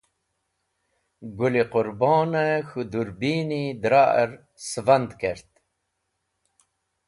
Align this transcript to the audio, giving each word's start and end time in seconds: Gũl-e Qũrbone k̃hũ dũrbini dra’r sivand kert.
Gũl-e 1.37 1.63
Qũrbone 1.71 2.43
k̃hũ 2.67 2.87
dũrbini 2.91 3.63
dra’r 3.81 4.29
sivand 4.67 5.09
kert. 5.19 5.51